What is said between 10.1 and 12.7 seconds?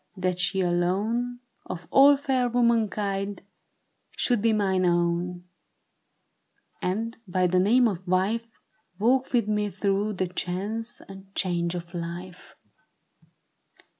the chance and change of life.